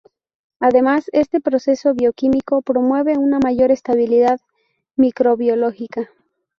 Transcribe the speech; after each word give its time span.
Además 0.59 1.11
este 1.13 1.39
proceso 1.41 1.93
bioquímico 1.93 2.63
promueve 2.63 3.19
una 3.19 3.37
mayor 3.37 3.69
estabilidad 3.69 4.39
microbiológica. 4.95 6.09